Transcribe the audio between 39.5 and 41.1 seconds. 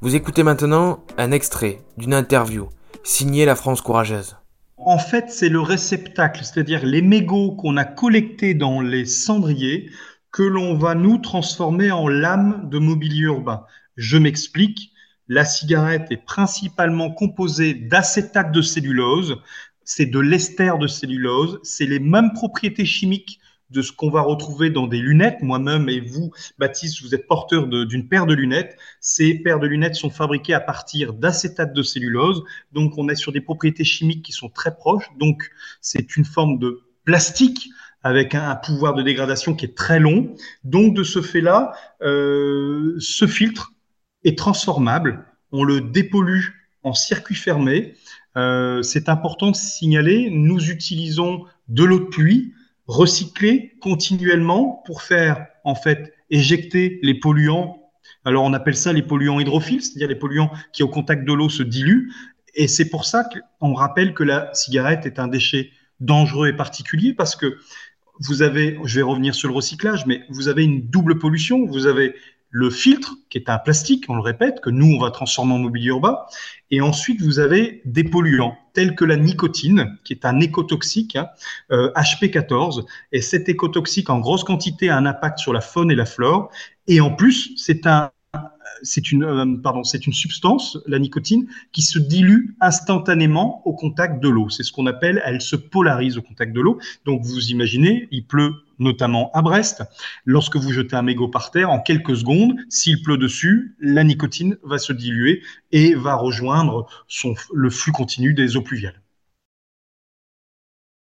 qui est très long. Donc, de